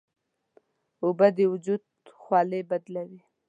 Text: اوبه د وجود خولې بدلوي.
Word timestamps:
اوبه 1.03 1.27
د 1.37 1.39
وجود 1.51 1.83
خولې 2.21 2.61
بدلوي. 2.69 3.21